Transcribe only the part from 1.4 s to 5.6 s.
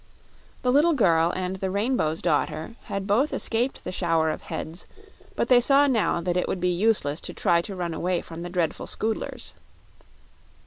the Rainbow's Daughter had both escaped the shower of heads, but